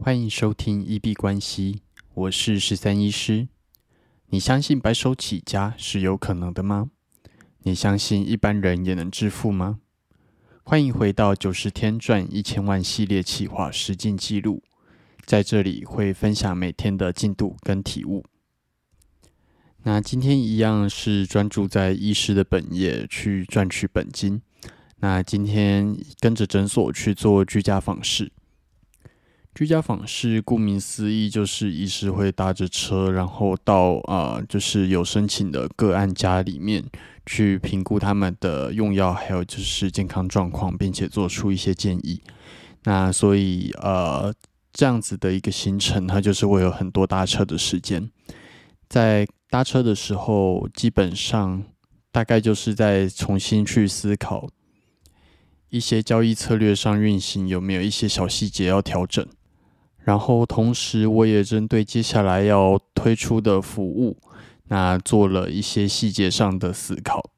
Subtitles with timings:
[0.00, 1.82] 欢迎收听一币关系，
[2.14, 3.46] 我是十三医师。
[4.30, 6.90] 你相信白手起家是有可能的吗？
[7.64, 9.78] 你相信一般人也能致富吗？
[10.64, 14.62] 欢迎回到九十天赚一千万系列企划实进记录，
[15.24, 18.24] 在这里会分享每天的进度跟体悟。
[19.84, 24.40] 那今天一样是专注在医师的本业去赚取本金。
[24.96, 28.32] 那今天跟着诊所去做居家访视。
[29.54, 36.82] 居家访视顾名思义就是医师会搭着车，然后到啊，就是有申请的个案家里面
[37.26, 42.22] 去评估他们的用药，还有就是健康状况，并且做出一些建议。
[42.84, 44.34] 那所以呃，
[44.72, 48.10] 这样子的一个行程，它就是会有很多搭车的时间。
[48.88, 51.62] 在搭车的时候，基本上
[52.10, 54.48] 大概就是在重新去思考。
[55.68, 59.26] 一些交易策略上运行有没有一些小细节要调整？
[60.04, 64.16] 然后同时我也针对接下来要推出的服务，
[64.68, 67.30] 那做了一些细节上的思考。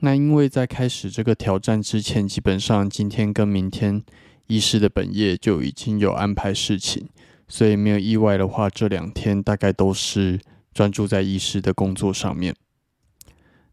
[0.00, 4.02] 那因为在开始这个挑战之前，基本上今天跟明天
[4.46, 7.08] 医师的本业就已经有安排事情，
[7.46, 10.40] 所以没有意外的话，这两天大概都是
[10.72, 12.56] 专注在医师的工作上面。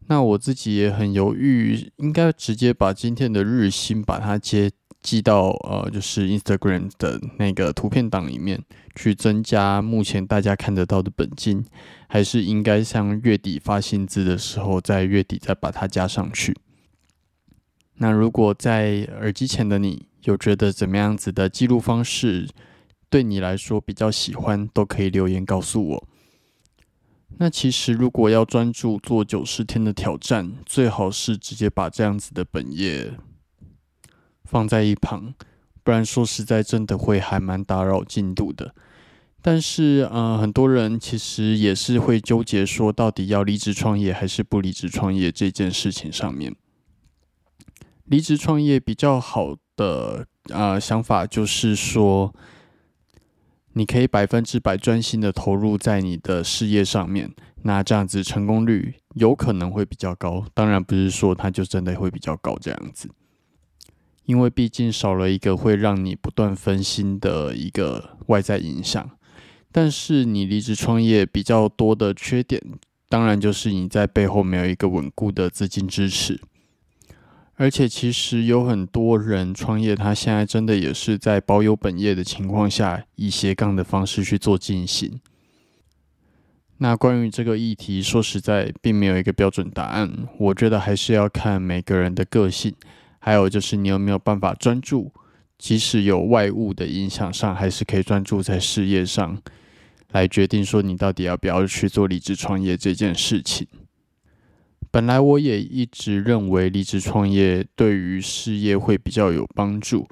[0.08, 4.72] 那我自己也很犹豫，应该直接把今天的日薪把它接
[5.08, 8.61] 寄到呃，就是 Instagram 的那个图片档里面
[8.94, 11.66] 去增加目前大家看得到的本金，
[12.09, 16.53] 还是应该像月底发薪资的时候，在月底再把它加上去？
[18.00, 22.50] 那如果在耳机前的你有觉得怎么样子的记录方式
[23.09, 26.08] 对你来说比较喜欢，都可以留言告诉我。
[27.39, 33.13] 那其实，如果要专注做九十天的挑战，最好是直接把这样子的本业
[34.48, 35.34] 放在一旁，
[35.84, 38.73] 不然说实在，真的会还蛮打扰进度的。
[39.42, 46.56] 但是，呃，很多人其实也是会纠结，说到底要离职创业还是不离职创业这件事情上面。
[48.06, 52.34] 离职创业比较好的啊想法就是说。
[53.74, 57.31] 你可以百分之百专心的投入在你的事业上面，
[57.62, 60.44] 那这样子成功率有可能会比较高。
[60.56, 63.07] 当然不是说它就真的会比较高这样子，
[64.27, 69.09] 因为毕竟少了一个会让你不断分心的一个外在影响。
[69.71, 72.61] 但是你离职创业比较多的缺点，
[73.09, 76.39] 当然就是你在背后没有一个稳固的资金支持。
[77.55, 85.19] 而且其实有很多人创业，他现在真的也是在保有本业的情况下，以斜杠的方式去做进行。
[86.79, 90.27] 那关于这个议题，说实在，并没有一个标准答案。
[90.38, 92.75] 我觉得还是要看每个人的个性，
[93.27, 95.11] 还有就是你有没有办法专注，
[95.57, 99.38] 即使有外物的影响上，还是可以专注在事业上，
[100.13, 103.67] 来决定说你到底要不要去做离职创业这件事情。
[104.89, 110.07] 本来我也一直认为离职创业对于事业会比较有帮助，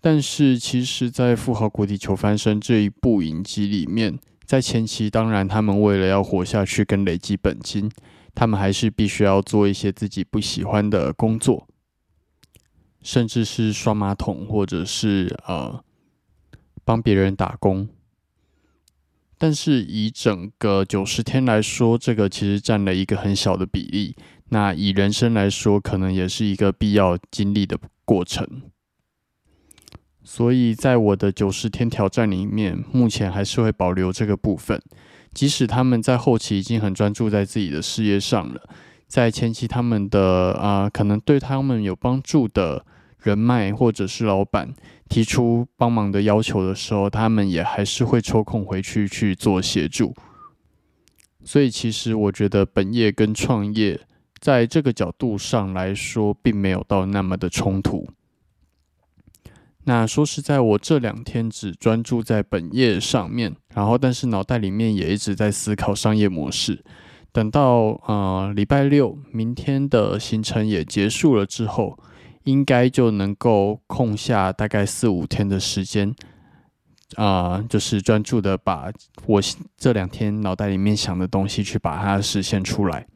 [0.00, 7.90] 但是其实，在《富豪国际求翻身》这一部影集里面，在前期，当然他们为了要活下去跟累积本金，
[8.34, 11.68] 他们还是必须要做一些自己不喜欢的工作，
[13.04, 15.84] 甚至是刷马桶，或者是呃
[16.84, 17.88] 帮别人打工。
[19.36, 24.16] 但是以整个九十天来说，这个其实占了一个很小的比例。
[24.48, 28.62] 那以人生来说，可能也是一个必要经历的过程。
[30.22, 34.80] 所以在我的九十天挑战里面，目前还是会保留这个部分。
[35.34, 38.62] 即使他们在后期已经很专注在自己的事业上了，
[39.14, 42.84] 在前期他们的啊，可能对他们有帮助的。
[43.20, 44.74] 人脉或者是老板
[45.08, 50.14] 提出帮忙的要求的时候，他们也还是会抽空回去去做协助。
[51.42, 53.98] 所以，其实我觉得本业跟创业
[54.40, 58.06] 在这个角度上来说，并没有到那么的冲突。
[59.84, 66.84] 那说实在，我这两天只专注在本业上面，然后但是脑袋里面也一直在思考商业模式。
[67.34, 71.98] 等到呃礼拜六明天的行程也结束了之后。
[72.44, 76.14] 应该就能够空下大概四五天的时间，
[77.14, 78.92] 啊，就是专注的把
[79.24, 79.40] 我
[79.78, 83.06] 这两天脑袋里面想的东西去把它实现出来。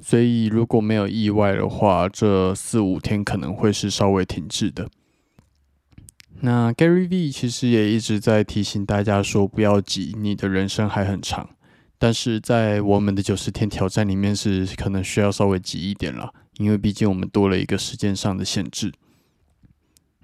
[0.00, 4.88] 所以如果没有意外的话，这四五天可能会是稍微停滞的。
[6.40, 11.50] 那 Gary V 其实也一直在提醒大家说，不要急，你的人生还很长。
[12.02, 16.34] 但是在我们的九十天挑战里面，是可能需要稍微急一点了。
[16.54, 18.92] 因为毕竟我们多了一个时间上的限制。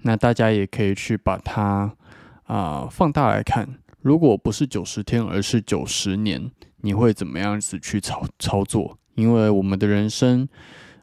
[0.01, 1.95] 那大家也可以去把它
[2.43, 8.99] 啊放大来看，如果不是九十天，而是九十年，你会怎么样子去操操作？
[9.15, 10.45] 因为我们的人生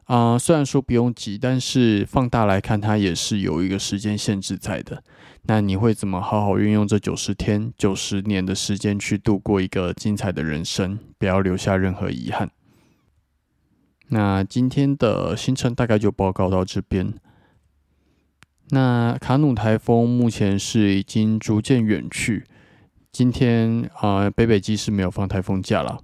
[0.03, 5.03] 啊，虽然说不用急，但是放大来看，它也是有一个时间限制在的。
[5.49, 10.99] 那你会怎么好好运用这九十天、九十年的时间去度过一个精彩的人生？
[11.17, 12.51] 不要留下任何遗憾。
[14.09, 17.13] 那今天的行程大概就报告到这边。
[18.71, 22.45] 那卡努台风目前是已经逐渐远去。
[23.13, 26.01] 今天啊，北北基是没有放台风假了。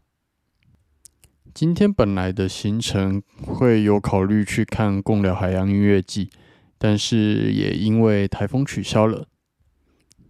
[1.53, 6.29] 今天本来的行程会有考虑去看共聊海洋音乐季，
[6.77, 9.27] 但是也因为台风取消了。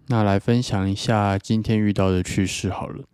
[0.08, 3.06] 那来分享一下今天遇到的趣事好了。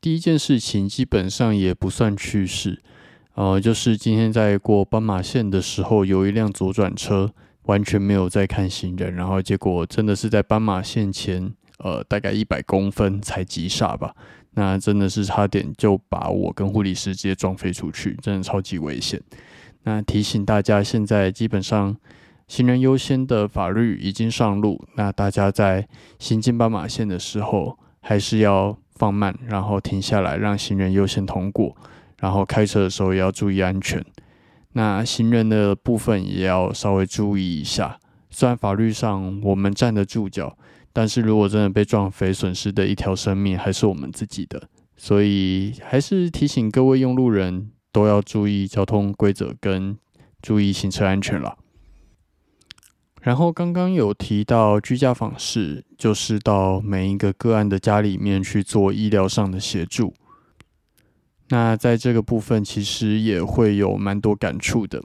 [0.00, 2.82] 第一件事情基本上也不算趣事，
[3.34, 7.32] 呃，就是今天在过斑马线的时候，有一辆左转车
[7.64, 14.14] 完全没有在看行人，然后结果真的是在斑马线前，呃，大概一百公分才急刹吧，
[14.52, 19.20] 那真的是差点就把我跟护理师直接撞飞出去，真的超级危险。
[19.82, 21.96] 那提醒大家，现在基本上
[22.50, 25.86] 行人优先的法律已经上路，那大家在
[26.18, 28.76] 行进斑马线的时候，还是要。
[29.00, 31.74] 放慢，然后停下来，让行人优先通过。
[32.18, 34.04] 然后开车的时候也要注意安全。
[34.74, 37.98] 那行人的部分也要稍微注意一下。
[38.28, 40.54] 虽然法律上我们站得住脚，
[40.92, 44.68] 但是如果真的被撞飞，损失的一条生命还是我们自己的。
[44.98, 49.96] 所以还是提醒各位用路人都要注意交通规则跟
[50.42, 51.56] 注意行车安全了。
[53.20, 60.14] 然后刚刚有提到居家访视，就是到每一个个案的家里面去做医疗上的协助。
[61.50, 65.04] 那在这个部分，其实也会有蛮多感触的。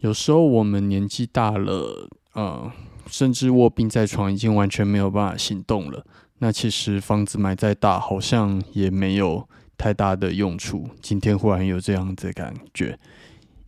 [0.00, 2.70] 有时候我们年纪大了，呃，
[3.06, 6.04] 甚至卧病在床，已经完全没有办法行动了。
[6.40, 9.48] 那其实房子买再大，好像也没有
[9.78, 10.90] 太大的用处。
[11.00, 12.98] 今天忽然有这样子的感觉。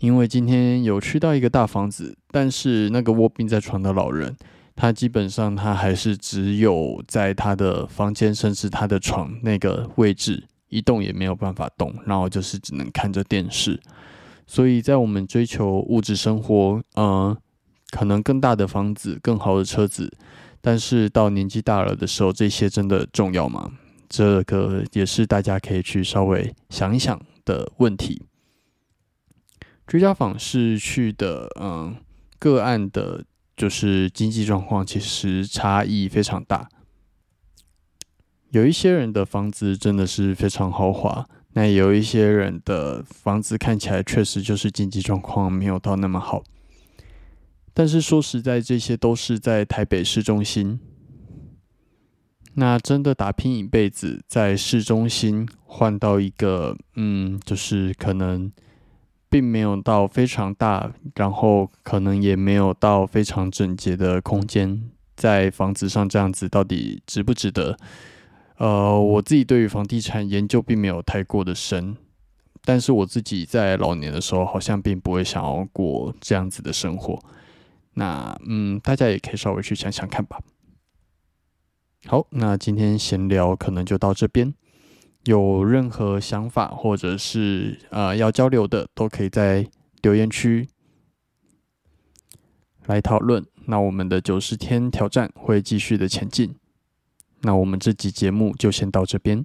[0.00, 4.36] 因为今天有去到一个大房子，但是那个卧病在床的老人，
[4.76, 13.80] 他基本上他还是只有在他的房间，甚至他的床那个位置一动也没有办法动，然后就是只能看着电视。
[14.46, 17.36] 所以在我们追求物质生活，嗯，
[17.90, 20.10] 可能更大的房子、更好的车子，
[20.60, 23.72] 但是到年纪大了的时候，这些真的重要吗？
[24.08, 28.22] 这个也是大家可以去稍微想一想的问题。
[29.86, 31.94] 居家访视去的，嗯，
[32.38, 33.24] 个案的，
[33.56, 36.68] 就是经济状况其实差异非常大。
[38.50, 46.42] 有一些人的房子真的是非常豪华，那有一些人的房子看起来确实就是经济状况没有到那么好。
[47.74, 50.80] 但是说实在，这些都是在台北市中心。
[52.54, 58.50] 那真的打拼一辈子，在市中心换到一个，嗯，就是可能。
[59.30, 67.76] 并没有到非常大，然后可能也没有到非常整洁的空间，在房子上这样子到底值不值得？
[68.56, 71.96] 呃，我自己对于房地产研究并没有太过的深，
[72.64, 77.18] 但是我自己在老年的时候好像并不会想要过这样子的生活。
[77.94, 80.40] 那嗯，大家也可以稍微去想想看吧。
[82.06, 84.54] 好，那今天闲聊可能就到这边。
[85.28, 89.68] 有任何想法或者是呃要交流的，都可以在
[90.00, 90.66] 留言区
[92.86, 93.44] 来讨论。
[93.66, 96.54] 那我们的九十天挑战会继续的前进。
[97.42, 99.44] 那我们这集节目就先到这边。